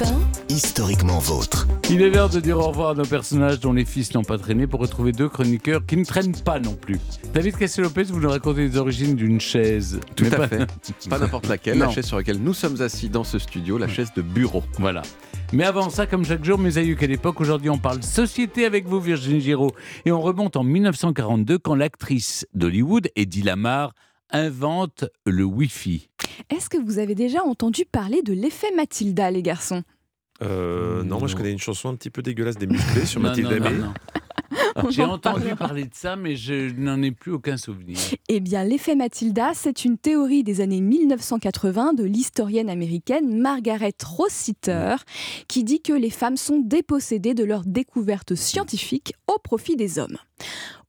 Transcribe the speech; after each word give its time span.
Europe 0.00 0.18
1, 0.48 0.52
historiquement 0.52 1.18
vôtre. 1.18 1.66
Il 1.90 2.02
est 2.02 2.10
l'heure 2.10 2.28
de 2.28 2.40
dire 2.40 2.58
au 2.58 2.68
revoir 2.68 2.90
à 2.90 2.94
nos 2.94 3.04
personnages 3.04 3.60
dont 3.60 3.72
les 3.72 3.84
fils 3.84 4.12
n'ont 4.14 4.24
pas 4.24 4.38
traîné 4.38 4.66
pour 4.66 4.80
retrouver 4.80 5.12
deux 5.12 5.28
chroniqueurs 5.28 5.84
qui 5.86 5.96
ne 5.96 6.04
traînent 6.04 6.34
pas 6.36 6.58
non 6.58 6.74
plus. 6.74 6.98
David 7.32 7.56
Castel-Lopez, 7.56 8.04
vous 8.04 8.20
nous 8.20 8.28
racontez 8.28 8.62
les 8.68 8.76
origines 8.76 9.14
d'une 9.14 9.40
chaise. 9.40 10.00
Tout 10.16 10.24
Mais 10.24 10.34
à 10.34 10.36
pas- 10.38 10.48
fait. 10.48 10.66
Pas 11.08 11.18
n'importe 11.18 11.48
laquelle, 11.48 11.78
Non. 11.78 11.86
la 11.86 11.92
chaise 11.92 12.06
sur 12.06 12.16
laquelle 12.16 12.38
nous 12.42 12.54
sommes 12.54 12.80
assis 12.82 13.08
dans 13.08 13.24
ce 13.24 13.38
studio, 13.38 13.78
la 13.78 13.88
chaise 13.88 14.12
de 14.16 14.22
bureau. 14.22 14.62
Voilà. 14.78 15.02
Mais 15.52 15.64
avant 15.64 15.90
ça, 15.90 16.06
comme 16.06 16.24
chaque 16.24 16.44
jour, 16.44 16.58
mes 16.58 16.78
aïeux, 16.78 16.94
quelle 16.96 17.12
époque 17.12 17.40
Aujourd'hui, 17.40 17.70
on 17.70 17.78
parle 17.78 18.02
société 18.02 18.64
avec 18.66 18.86
vous, 18.86 19.00
Virginie 19.00 19.40
Giraud. 19.40 19.70
Et 20.04 20.12
on 20.12 20.20
remonte 20.20 20.56
en 20.56 20.64
1942 20.64 21.58
quand 21.58 21.74
l'actrice 21.74 22.46
d'Hollywood, 22.54 23.08
Eddie 23.16 23.42
Lamar, 23.42 23.92
invente 24.32 25.04
le 25.24 25.44
Wi-Fi. 25.44 26.08
Est-ce 26.50 26.68
que 26.68 26.78
vous 26.78 26.98
avez 26.98 27.14
déjà 27.14 27.42
entendu 27.42 27.84
parler 27.84 28.22
de 28.22 28.32
l'effet 28.32 28.70
Mathilda, 28.76 29.30
les 29.30 29.42
garçons? 29.42 29.82
Euh, 30.42 31.02
non, 31.02 31.18
moi 31.18 31.28
je 31.28 31.36
connais 31.36 31.52
une 31.52 31.58
chanson 31.58 31.88
un 31.88 31.94
petit 31.96 32.10
peu 32.10 32.20
dégueulasse 32.22 32.56
des 32.58 32.66
musclés 32.66 33.06
sur 33.06 33.20
Non, 33.20 33.28
Mathilde 33.30 33.50
non, 33.50 33.58
non, 33.58 33.66
Aimé. 33.66 33.78
non. 33.78 33.94
J'ai 34.90 35.04
en 35.04 35.12
entendu 35.12 35.54
parler 35.56 35.84
de 35.84 35.94
ça, 35.94 36.16
mais 36.16 36.36
je 36.36 36.72
n'en 36.74 37.02
ai 37.02 37.10
plus 37.10 37.32
aucun 37.32 37.56
souvenir. 37.56 37.98
Eh 38.28 38.40
bien, 38.40 38.64
l'effet 38.64 38.94
Mathilda, 38.94 39.52
c'est 39.54 39.84
une 39.84 39.98
théorie 39.98 40.44
des 40.44 40.60
années 40.60 40.80
1980 40.80 41.94
de 41.94 42.04
l'historienne 42.04 42.70
américaine 42.70 43.40
Margaret 43.40 43.94
Rossiter, 44.04 44.96
qui 45.48 45.64
dit 45.64 45.80
que 45.80 45.92
les 45.92 46.10
femmes 46.10 46.36
sont 46.36 46.58
dépossédées 46.58 47.34
de 47.34 47.44
leurs 47.44 47.64
découvertes 47.64 48.34
scientifiques 48.34 49.14
au 49.26 49.38
profit 49.38 49.76
des 49.76 49.98
hommes. 49.98 50.18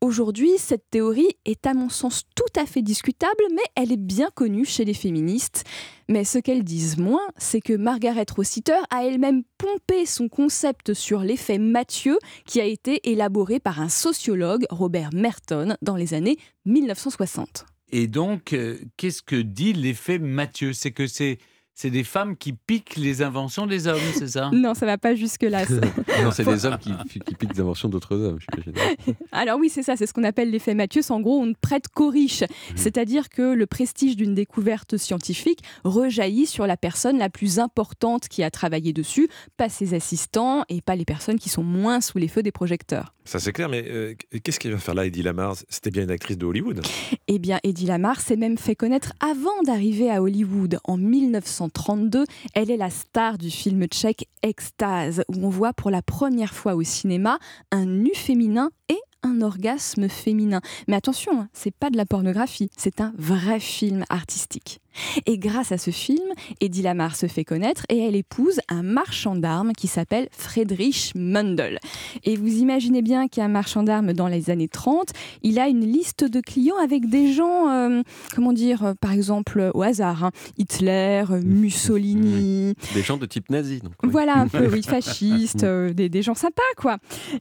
Aujourd'hui, 0.01 0.51
cette 0.57 0.89
théorie 0.91 1.37
est 1.45 1.65
à 1.65 1.73
mon 1.73 1.89
sens 1.89 2.23
tout 2.35 2.59
à 2.59 2.65
fait 2.65 2.81
discutable, 2.81 3.43
mais 3.51 3.63
elle 3.75 3.91
est 3.91 3.97
bien 3.97 4.29
connue 4.33 4.65
chez 4.65 4.85
les 4.85 4.93
féministes. 4.93 5.63
Mais 6.09 6.23
ce 6.23 6.37
qu'elles 6.37 6.63
disent 6.63 6.97
moins, 6.97 7.27
c'est 7.37 7.59
que 7.59 7.73
Margaret 7.73 8.25
Rossiter 8.33 8.79
a 8.89 9.03
elle-même 9.05 9.43
pompé 9.57 10.05
son 10.05 10.29
concept 10.29 10.93
sur 10.93 11.19
l'effet 11.19 11.57
Mathieu, 11.57 12.17
qui 12.45 12.61
a 12.61 12.65
été 12.65 13.11
élaboré 13.11 13.59
par 13.59 13.81
un 13.81 13.89
sociologue, 13.89 14.65
Robert 14.69 15.09
Merton, 15.13 15.75
dans 15.81 15.95
les 15.95 16.13
années 16.13 16.37
1960. 16.65 17.65
Et 17.89 18.07
donc, 18.07 18.53
euh, 18.53 18.77
qu'est-ce 18.97 19.21
que 19.21 19.35
dit 19.35 19.73
l'effet 19.73 20.19
Mathieu? 20.19 20.73
C'est 20.73 20.91
que 20.91 21.07
c'est 21.07 21.39
c'est 21.79 21.91
des 21.91 22.03
femmes 22.03 22.35
qui 22.35 22.53
piquent 22.53 22.95
les 22.95 23.21
inventions 23.21 23.67
des 23.67 23.85
hommes, 23.85 24.01
c'est 24.15 24.29
ça? 24.29 24.49
Non, 24.51 24.73
ça 24.73 24.87
va 24.87 24.97
pas 24.97 25.13
jusque-là. 25.13 25.63
Non, 26.23 26.31
c'est 26.31 26.43
des 26.43 26.65
hommes 26.65 26.79
qui, 26.79 26.91
qui 27.25 27.35
piquent 27.35 27.53
des 27.53 27.61
inventions 27.61 27.87
d'autres 27.87 28.15
hommes, 28.15 28.39
j'imagine. 28.39 28.73
Alors 29.31 29.59
oui, 29.59 29.69
c'est 29.69 29.83
ça, 29.83 29.95
c'est 29.95 30.07
ce 30.07 30.13
qu'on 30.13 30.23
appelle 30.23 30.49
l'effet 30.49 30.73
Mathieu. 30.73 31.03
C'est 31.03 31.13
En 31.13 31.21
gros, 31.21 31.39
on 31.39 31.45
ne 31.45 31.53
prête 31.53 31.87
qu'aux 31.89 32.09
riches. 32.09 32.43
C'est-à-dire 32.75 33.29
que 33.29 33.53
le 33.53 33.67
prestige 33.67 34.15
d'une 34.15 34.33
découverte 34.33 34.97
scientifique 34.97 35.59
rejaillit 35.83 36.47
sur 36.47 36.65
la 36.65 36.77
personne 36.77 37.19
la 37.19 37.29
plus 37.29 37.59
importante 37.59 38.27
qui 38.27 38.41
a 38.41 38.49
travaillé 38.49 38.91
dessus, 38.91 39.29
pas 39.57 39.69
ses 39.69 39.93
assistants 39.93 40.63
et 40.69 40.81
pas 40.81 40.95
les 40.95 41.05
personnes 41.05 41.37
qui 41.37 41.49
sont 41.49 41.63
moins 41.63 42.01
sous 42.01 42.17
les 42.17 42.27
feux 42.27 42.41
des 42.41 42.51
projecteurs. 42.51 43.13
Ça 43.27 43.39
c'est 43.39 43.51
clair, 43.51 43.67
mais 43.67 43.83
euh, 43.89 44.15
qu'est-ce 44.41 44.57
qu'elle 44.57 44.71
vient 44.71 44.79
faire 44.79 44.93
là, 44.93 45.05
Eddie 45.05 45.21
Lamar? 45.21 45.57
C'était 45.67 45.91
bien 45.91 46.03
une 46.03 46.11
actrice 46.11 46.37
de 46.37 46.45
Hollywood? 46.45 46.81
Eh 47.27 47.39
bien, 47.39 47.59
Eddie 47.63 47.85
Lamar 47.85 48.21
s'est 48.21 48.37
même 48.37 48.57
fait 48.57 48.73
connaître 48.73 49.11
avant 49.19 49.61
d'arriver 49.65 50.09
à 50.09 50.21
Hollywood. 50.21 50.79
En 50.85 50.95
1932, 50.95 52.23
elle 52.53 52.71
est 52.71 52.77
la 52.77 52.89
star 52.89 53.37
du 53.37 53.51
film 53.51 53.85
tchèque 53.87 54.29
Extase, 54.43 55.25
où 55.27 55.45
on 55.45 55.49
voit 55.49 55.73
pour 55.73 55.91
la 55.91 56.01
première 56.01 56.53
fois 56.53 56.75
au 56.75 56.83
cinéma 56.83 57.37
un 57.71 57.85
nu 57.85 58.11
féminin 58.15 58.69
et 58.87 58.97
un 59.23 59.41
orgasme 59.41 60.07
féminin. 60.07 60.61
Mais 60.87 60.95
attention, 60.95 61.41
hein, 61.41 61.49
c'est 61.51 61.75
pas 61.75 61.89
de 61.89 61.97
la 61.97 62.05
pornographie, 62.05 62.69
c'est 62.77 63.01
un 63.01 63.13
vrai 63.17 63.59
film 63.59 64.05
artistique. 64.07 64.79
Et 65.25 65.37
grâce 65.37 65.71
à 65.71 65.77
ce 65.77 65.91
film, 65.91 66.25
Eddie 66.61 66.81
Lamar 66.81 67.15
se 67.15 67.27
fait 67.27 67.43
connaître 67.43 67.83
et 67.89 67.97
elle 67.99 68.15
épouse 68.15 68.59
un 68.69 68.83
marchand 68.83 69.35
d'armes 69.35 69.73
qui 69.73 69.87
s'appelle 69.87 70.27
Friedrich 70.31 71.11
Mundel. 71.15 71.79
Et 72.23 72.35
vous 72.35 72.57
imaginez 72.59 73.01
bien 73.01 73.27
qu'un 73.27 73.47
marchand 73.47 73.83
d'armes 73.83 74.13
dans 74.13 74.27
les 74.27 74.49
années 74.49 74.67
30, 74.67 75.09
il 75.43 75.59
a 75.59 75.67
une 75.67 75.85
liste 75.85 76.23
de 76.23 76.41
clients 76.41 76.77
avec 76.81 77.09
des 77.09 77.33
gens, 77.33 77.69
euh, 77.69 78.01
comment 78.35 78.53
dire, 78.53 78.83
euh, 78.83 78.93
par 78.99 79.11
exemple, 79.11 79.59
euh, 79.59 79.71
au 79.73 79.81
hasard, 79.83 80.23
hein, 80.25 80.31
Hitler, 80.57 81.23
euh, 81.29 81.41
Mussolini, 81.43 82.73
Des 82.93 83.01
gens 83.01 83.17
de 83.17 83.25
type 83.25 83.49
nazi. 83.49 83.79
Donc, 83.79 83.93
oui. 84.03 84.09
voilà 84.11 84.37
un 84.37 84.47
peu, 84.47 84.67
oui, 84.71 84.81
fascistes, 84.87 85.63
euh, 85.63 85.93
des, 85.93 86.09
des 86.09 86.21
gens 86.21 86.35
sympas, 86.35 86.61
quoi. 86.77 86.97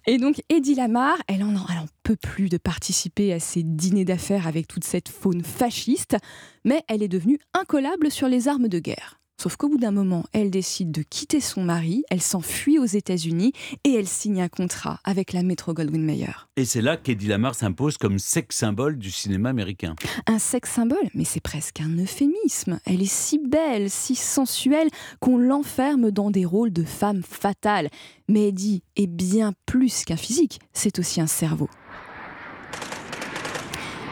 Et 0.06 0.18
donc, 0.18 0.42
Eddie 0.48 0.74
Lamar, 0.74 1.16
elle 1.28 1.42
en, 1.42 1.48
elle 1.50 1.78
en 1.78 1.86
peut 2.06 2.14
plus 2.14 2.48
de 2.48 2.56
participer 2.56 3.32
à 3.32 3.40
ces 3.40 3.64
dîners 3.64 4.04
d'affaires 4.04 4.46
avec 4.46 4.68
toute 4.68 4.84
cette 4.84 5.08
faune 5.08 5.42
fasciste, 5.42 6.16
mais 6.64 6.84
elle 6.86 7.02
est 7.02 7.08
devenue 7.08 7.40
incollable 7.52 8.12
sur 8.12 8.28
les 8.28 8.46
armes 8.46 8.68
de 8.68 8.78
guerre. 8.78 9.18
Sauf 9.38 9.56
qu'au 9.56 9.68
bout 9.68 9.76
d'un 9.76 9.90
moment, 9.90 10.24
elle 10.32 10.50
décide 10.50 10.90
de 10.90 11.02
quitter 11.02 11.40
son 11.40 11.62
mari, 11.62 12.04
elle 12.10 12.22
s'enfuit 12.22 12.78
aux 12.78 12.86
États-Unis 12.86 13.52
et 13.84 13.92
elle 13.92 14.08
signe 14.08 14.40
un 14.40 14.48
contrat 14.48 14.98
avec 15.04 15.34
la 15.34 15.42
Metro 15.42 15.74
Goldwyn 15.74 16.02
Mayer. 16.02 16.32
Et 16.56 16.64
c'est 16.64 16.80
là 16.80 16.96
qu'Eddie 16.96 17.26
Lamar 17.28 17.54
s'impose 17.54 17.98
comme 17.98 18.18
sex 18.18 18.56
symbole 18.56 18.96
du 18.96 19.10
cinéma 19.10 19.50
américain. 19.50 19.94
Un 20.26 20.38
sexe 20.38 20.70
symbole, 20.70 21.10
mais 21.14 21.24
c'est 21.24 21.40
presque 21.40 21.82
un 21.82 21.98
euphémisme. 21.98 22.80
Elle 22.86 23.02
est 23.02 23.12
si 23.12 23.38
belle, 23.38 23.90
si 23.90 24.14
sensuelle, 24.14 24.88
qu'on 25.20 25.36
l'enferme 25.36 26.10
dans 26.10 26.30
des 26.30 26.46
rôles 26.46 26.72
de 26.72 26.84
femme 26.84 27.22
fatale. 27.22 27.90
Mais 28.28 28.48
Eddie 28.48 28.82
est 28.96 29.06
bien 29.06 29.52
plus 29.66 30.04
qu'un 30.04 30.16
physique, 30.16 30.60
c'est 30.72 30.98
aussi 30.98 31.20
un 31.20 31.26
cerveau. 31.26 31.68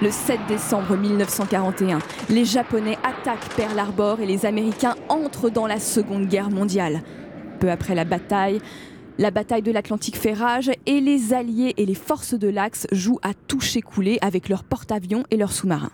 Le 0.05 0.11
7 0.11 0.39
décembre 0.49 0.99
1941, 0.99 1.99
les 2.29 2.45
Japonais 2.45 2.99
attaquent 3.03 3.49
Pearl 3.57 3.79
Harbor 3.79 4.21
et 4.21 4.27
les 4.27 4.45
Américains 4.45 4.97
entrent 5.09 5.49
dans 5.49 5.67
la 5.67 5.81
Seconde 5.81 6.27
Guerre 6.27 6.51
mondiale. 6.51 7.03
Peu 7.59 7.71
après 7.71 7.95
la 7.95 8.05
bataille, 8.05 8.61
la 9.17 9.31
bataille 9.31 9.63
de 9.63 9.73
l'Atlantique 9.73 10.19
fait 10.19 10.35
rage 10.35 10.71
et 10.85 11.01
les 11.01 11.33
Alliés 11.33 11.73
et 11.79 11.87
les 11.87 11.95
forces 11.95 12.35
de 12.35 12.49
l'Axe 12.49 12.87
jouent 12.93 13.19
à 13.23 13.33
toucher 13.33 13.81
couler 13.81 14.19
avec 14.21 14.51
leurs 14.51 14.65
porte-avions 14.65 15.25
et 15.31 15.39
leurs 15.39 15.53
sous-marins. 15.53 15.93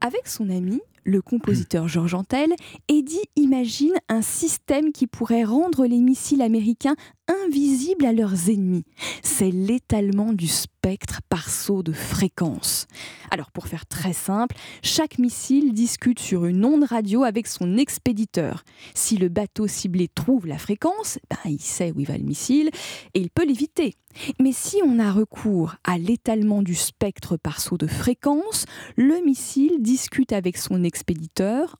Avec 0.00 0.28
son 0.28 0.48
ami, 0.48 0.80
le 1.04 1.20
compositeur 1.22 1.88
Georges 1.88 2.14
Antel, 2.14 2.54
Eddie 2.88 3.28
imagine 3.36 3.94
un 4.08 4.22
système 4.22 4.92
qui 4.92 5.06
pourrait 5.06 5.44
rendre 5.44 5.86
les 5.86 5.98
missiles 5.98 6.42
américains 6.42 6.96
invisibles 7.44 8.04
à 8.04 8.12
leurs 8.12 8.50
ennemis. 8.50 8.84
C'est 9.22 9.50
l'étalement 9.50 10.32
du 10.32 10.46
spectre 10.46 11.20
par 11.28 11.48
saut 11.48 11.82
de 11.82 11.92
fréquence. 11.92 12.86
Alors 13.30 13.50
pour 13.50 13.68
faire 13.68 13.86
très 13.86 14.12
simple, 14.12 14.56
chaque 14.82 15.18
missile 15.18 15.72
discute 15.72 16.18
sur 16.18 16.44
une 16.44 16.64
onde 16.64 16.84
radio 16.84 17.22
avec 17.22 17.46
son 17.46 17.76
expéditeur. 17.76 18.64
Si 18.94 19.16
le 19.16 19.28
bateau 19.28 19.66
ciblé 19.66 20.08
trouve 20.08 20.46
la 20.46 20.58
fréquence, 20.58 21.18
ben, 21.30 21.50
il 21.50 21.60
sait 21.60 21.92
où 21.92 22.00
il 22.00 22.06
va 22.06 22.18
le 22.18 22.24
missile 22.24 22.70
et 23.14 23.20
il 23.20 23.30
peut 23.30 23.46
l'éviter. 23.46 23.94
Mais 24.40 24.52
si 24.52 24.80
on 24.84 24.98
a 24.98 25.10
recours 25.10 25.76
à 25.84 25.96
l'étalement 25.96 26.62
du 26.62 26.74
spectre 26.74 27.38
par 27.38 27.60
saut 27.60 27.78
de 27.78 27.86
fréquence, 27.86 28.66
le 28.96 29.24
missile 29.24 29.78
discute 29.80 30.32
avec 30.32 30.58
son 30.58 30.84
expéditeur 30.84 30.91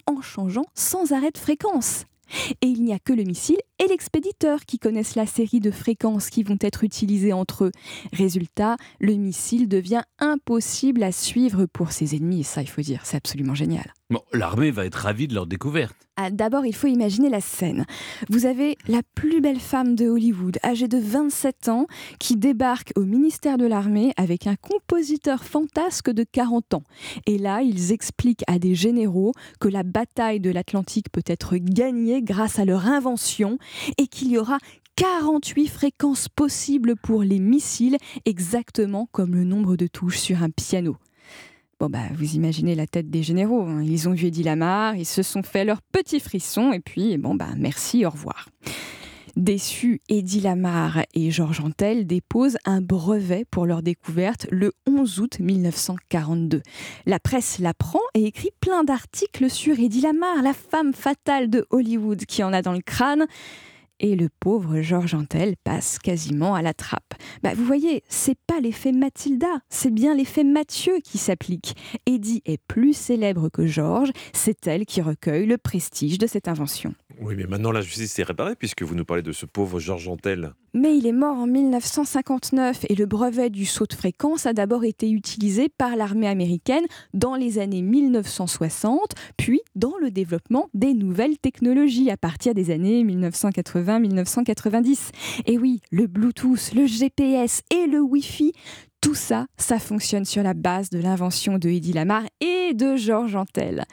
en 0.06 0.20
changeant 0.20 0.66
sans 0.74 1.12
arrêt 1.12 1.30
de 1.30 1.38
fréquence. 1.38 2.04
Et 2.60 2.66
il 2.66 2.82
n'y 2.82 2.92
a 2.92 2.98
que 2.98 3.12
le 3.12 3.24
missile 3.24 3.60
et 3.82 3.88
l'expéditeur 3.88 4.60
qui 4.64 4.78
connaissent 4.78 5.16
la 5.16 5.26
série 5.26 5.60
de 5.60 5.70
fréquences 5.70 6.30
qui 6.30 6.44
vont 6.44 6.58
être 6.60 6.84
utilisées 6.84 7.32
entre 7.32 7.64
eux. 7.64 7.72
Résultat, 8.12 8.76
le 9.00 9.14
missile 9.14 9.68
devient 9.68 10.02
impossible 10.18 11.02
à 11.02 11.10
suivre 11.10 11.66
pour 11.66 11.90
ses 11.90 12.14
ennemis, 12.14 12.40
et 12.40 12.44
ça 12.44 12.62
il 12.62 12.68
faut 12.68 12.82
dire, 12.82 13.00
c'est 13.04 13.16
absolument 13.16 13.54
génial. 13.54 13.92
Bon, 14.12 14.20
l'armée 14.34 14.70
va 14.70 14.84
être 14.84 14.96
ravie 14.96 15.26
de 15.26 15.34
leur 15.34 15.46
découverte. 15.46 15.96
Ah, 16.16 16.30
D'abord, 16.30 16.66
il 16.66 16.74
faut 16.74 16.86
imaginer 16.86 17.30
la 17.30 17.40
scène. 17.40 17.86
Vous 18.28 18.44
avez 18.44 18.76
la 18.86 19.00
plus 19.14 19.40
belle 19.40 19.58
femme 19.58 19.94
de 19.94 20.06
Hollywood, 20.10 20.58
âgée 20.62 20.86
de 20.86 20.98
27 20.98 21.70
ans, 21.70 21.86
qui 22.18 22.36
débarque 22.36 22.92
au 22.96 23.04
ministère 23.04 23.56
de 23.56 23.64
l'Armée 23.64 24.12
avec 24.18 24.46
un 24.46 24.56
compositeur 24.56 25.42
fantasque 25.42 26.10
de 26.10 26.24
40 26.30 26.74
ans. 26.74 26.82
Et 27.26 27.38
là, 27.38 27.62
ils 27.62 27.92
expliquent 27.92 28.44
à 28.46 28.58
des 28.58 28.74
généraux 28.74 29.32
que 29.58 29.68
la 29.68 29.82
bataille 29.82 30.40
de 30.40 30.50
l'Atlantique 30.50 31.10
peut 31.10 31.24
être 31.26 31.56
gagnée 31.56 32.20
grâce 32.20 32.58
à 32.58 32.66
leur 32.66 32.86
invention 32.86 33.56
et 33.98 34.06
qu'il 34.06 34.30
y 34.30 34.38
aura 34.38 34.58
48 34.96 35.68
fréquences 35.68 36.28
possibles 36.28 36.96
pour 36.96 37.22
les 37.22 37.38
missiles, 37.38 37.96
exactement 38.24 39.08
comme 39.12 39.34
le 39.34 39.44
nombre 39.44 39.76
de 39.76 39.86
touches 39.86 40.18
sur 40.18 40.42
un 40.42 40.50
piano. 40.50 40.96
Bon 41.80 41.88
bah 41.88 42.04
vous 42.14 42.36
imaginez 42.36 42.74
la 42.74 42.86
tête 42.86 43.10
des 43.10 43.22
généraux, 43.22 43.62
hein. 43.62 43.82
ils 43.82 44.08
ont 44.08 44.12
vu 44.12 44.26
Eddie 44.26 44.44
Lamar, 44.44 44.94
ils 44.94 45.06
se 45.06 45.22
sont 45.22 45.42
fait 45.42 45.64
leur 45.64 45.82
petit 45.82 46.20
frisson 46.20 46.72
et 46.72 46.78
puis 46.80 47.18
bon 47.18 47.34
bah 47.34 47.48
merci, 47.56 48.06
au 48.06 48.10
revoir. 48.10 48.48
Déçus, 49.36 50.00
Eddie 50.10 50.40
Lamar 50.40 51.04
et 51.14 51.30
Georges 51.30 51.60
Antel 51.60 52.06
déposent 52.06 52.58
un 52.66 52.82
brevet 52.82 53.46
pour 53.50 53.64
leur 53.64 53.82
découverte 53.82 54.46
le 54.50 54.72
11 54.86 55.20
août 55.20 55.38
1942. 55.40 56.60
La 57.06 57.18
presse 57.18 57.58
l'apprend 57.58 58.00
et 58.14 58.26
écrit 58.26 58.50
plein 58.60 58.84
d'articles 58.84 59.48
sur 59.48 59.78
Eddie 59.78 60.02
Lamar, 60.02 60.42
la 60.42 60.52
femme 60.52 60.92
fatale 60.92 61.48
de 61.48 61.66
Hollywood 61.70 62.26
qui 62.26 62.42
en 62.42 62.52
a 62.52 62.60
dans 62.60 62.72
le 62.72 62.82
crâne. 62.82 63.26
Et 64.00 64.16
le 64.16 64.28
pauvre 64.40 64.80
Georges 64.80 65.14
Antel 65.14 65.54
passe 65.62 65.98
quasiment 65.98 66.54
à 66.54 66.62
la 66.62 66.74
trappe. 66.74 67.14
Bah, 67.42 67.54
vous 67.54 67.64
voyez, 67.64 68.02
c'est 68.08 68.38
pas 68.46 68.60
l'effet 68.60 68.92
Mathilda, 68.92 69.60
c'est 69.68 69.94
bien 69.94 70.14
l'effet 70.14 70.44
Mathieu 70.44 70.98
qui 71.04 71.18
s'applique. 71.18 71.76
Eddie 72.04 72.42
est 72.44 72.60
plus 72.66 72.94
célèbre 72.94 73.48
que 73.48 73.64
Georges, 73.64 74.10
c'est 74.32 74.66
elle 74.66 74.86
qui 74.86 75.00
recueille 75.00 75.46
le 75.46 75.56
prestige 75.56 76.18
de 76.18 76.26
cette 76.26 76.48
invention. 76.48 76.94
Oui, 77.20 77.34
mais 77.36 77.46
maintenant 77.46 77.72
la 77.72 77.80
justice 77.80 78.18
est 78.18 78.24
réparée 78.24 78.56
puisque 78.56 78.82
vous 78.82 78.94
nous 78.94 79.04
parlez 79.04 79.22
de 79.22 79.32
ce 79.32 79.46
pauvre 79.46 79.78
Georges 79.78 80.08
Antel. 80.08 80.54
Mais 80.74 80.96
il 80.96 81.06
est 81.06 81.12
mort 81.12 81.36
en 81.36 81.46
1959 81.46 82.86
et 82.88 82.94
le 82.94 83.06
brevet 83.06 83.50
du 83.50 83.66
saut 83.66 83.86
de 83.86 83.92
fréquence 83.92 84.46
a 84.46 84.52
d'abord 84.52 84.84
été 84.84 85.10
utilisé 85.10 85.68
par 85.68 85.96
l'armée 85.96 86.28
américaine 86.28 86.84
dans 87.12 87.34
les 87.34 87.58
années 87.58 87.82
1960, 87.82 89.14
puis 89.36 89.60
dans 89.74 89.94
le 90.00 90.10
développement 90.10 90.70
des 90.72 90.94
nouvelles 90.94 91.38
technologies 91.38 92.10
à 92.10 92.16
partir 92.16 92.54
des 92.54 92.70
années 92.70 93.04
1980-1990. 93.04 95.10
Et 95.46 95.58
oui, 95.58 95.80
le 95.90 96.06
Bluetooth, 96.06 96.72
le 96.74 96.86
GPS 96.86 97.62
et 97.70 97.86
le 97.86 98.00
Wi-Fi, 98.00 98.52
tout 99.02 99.14
ça, 99.16 99.46
ça 99.56 99.80
fonctionne 99.80 100.24
sur 100.24 100.44
la 100.44 100.54
base 100.54 100.88
de 100.88 100.98
l'invention 100.98 101.58
de 101.58 101.68
Eddie 101.68 101.92
Lamar 101.92 102.22
et 102.40 102.72
de 102.72 102.94
Georges 102.94 103.34
Antel. 103.34 103.84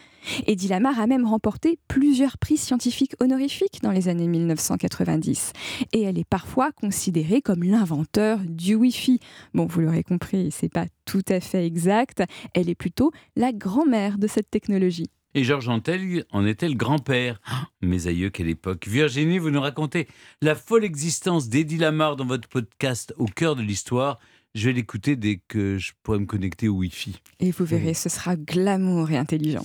Eddie 0.45 0.67
Lamar 0.67 0.99
a 0.99 1.07
même 1.07 1.25
remporté 1.25 1.79
plusieurs 1.87 2.37
prix 2.37 2.57
scientifiques 2.57 3.15
honorifiques 3.19 3.79
dans 3.81 3.91
les 3.91 4.07
années 4.07 4.27
1990. 4.27 5.53
Et 5.93 6.03
elle 6.03 6.19
est 6.19 6.29
parfois 6.29 6.71
considérée 6.71 7.41
comme 7.41 7.63
l'inventeur 7.63 8.39
du 8.45 8.75
Wi-Fi. 8.75 9.19
Bon, 9.55 9.65
vous 9.65 9.81
l'aurez 9.81 10.03
compris, 10.03 10.51
c'est 10.51 10.71
pas 10.71 10.85
tout 11.05 11.25
à 11.27 11.39
fait 11.39 11.65
exact. 11.65 12.23
Elle 12.53 12.69
est 12.69 12.75
plutôt 12.75 13.11
la 13.35 13.51
grand-mère 13.51 14.19
de 14.19 14.27
cette 14.27 14.51
technologie. 14.51 15.09
Et 15.35 15.43
Georges 15.43 15.69
Antel 15.69 16.25
en 16.31 16.45
était 16.45 16.69
le 16.69 16.75
grand-père? 16.75 17.39
Ah, 17.45 17.67
mes 17.81 18.07
aïeux, 18.07 18.29
quelle 18.29 18.49
époque. 18.49 18.87
Virginie, 18.87 19.39
vous 19.39 19.49
nous 19.49 19.61
racontez 19.61 20.07
la 20.41 20.53
folle 20.53 20.83
existence 20.83 21.49
d'Eddie 21.49 21.77
Lamar 21.77 22.15
dans 22.15 22.25
votre 22.25 22.47
podcast 22.47 23.13
Au 23.17 23.25
cœur 23.25 23.55
de 23.55 23.61
l'histoire. 23.63 24.19
Je 24.55 24.67
vais 24.67 24.73
l'écouter 24.73 25.15
dès 25.15 25.39
que 25.47 25.77
je 25.77 25.91
pourrai 26.01 26.17
me 26.17 26.25
connecter 26.25 26.67
au 26.67 26.77
Wi-Fi. 26.77 27.21
Et 27.39 27.51
vous 27.51 27.65
verrez, 27.65 27.93
ce 27.93 28.09
sera 28.09 28.35
glamour 28.35 29.11
et 29.11 29.17
intelligent. 29.17 29.57